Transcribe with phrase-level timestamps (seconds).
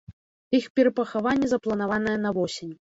[0.59, 2.79] Іх перапахаванне запланаванае на восень.